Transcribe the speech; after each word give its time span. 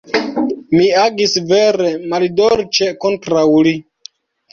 Mi 0.77 0.85
agis 1.01 1.35
vere 1.51 1.91
maldolĉe 2.13 2.87
kontraŭ 3.05 3.45
li. 3.69 3.75